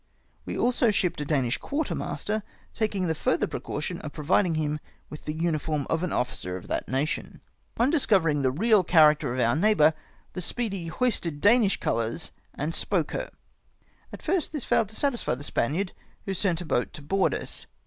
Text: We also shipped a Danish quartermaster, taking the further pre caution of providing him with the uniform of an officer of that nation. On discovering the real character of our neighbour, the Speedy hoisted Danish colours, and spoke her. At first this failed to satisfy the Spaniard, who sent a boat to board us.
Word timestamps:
We 0.45 0.57
also 0.57 0.89
shipped 0.89 1.21
a 1.21 1.25
Danish 1.25 1.59
quartermaster, 1.59 2.41
taking 2.73 3.05
the 3.05 3.13
further 3.13 3.45
pre 3.45 3.59
caution 3.59 3.99
of 4.01 4.13
providing 4.13 4.55
him 4.55 4.79
with 5.11 5.25
the 5.25 5.31
uniform 5.35 5.85
of 5.91 6.01
an 6.01 6.11
officer 6.11 6.57
of 6.57 6.67
that 6.69 6.87
nation. 6.87 7.39
On 7.77 7.91
discovering 7.91 8.41
the 8.41 8.49
real 8.49 8.83
character 8.83 9.31
of 9.31 9.39
our 9.39 9.55
neighbour, 9.55 9.93
the 10.33 10.41
Speedy 10.41 10.87
hoisted 10.87 11.39
Danish 11.39 11.79
colours, 11.79 12.31
and 12.55 12.73
spoke 12.73 13.11
her. 13.11 13.29
At 14.11 14.23
first 14.23 14.51
this 14.53 14.63
failed 14.65 14.89
to 14.89 14.95
satisfy 14.95 15.35
the 15.35 15.43
Spaniard, 15.43 15.91
who 16.25 16.33
sent 16.33 16.61
a 16.61 16.65
boat 16.65 16.93
to 16.93 17.03
board 17.03 17.35
us. 17.35 17.67